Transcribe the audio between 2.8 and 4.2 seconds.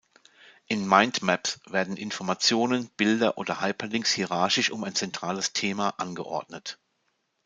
Bilder oder Hyperlinks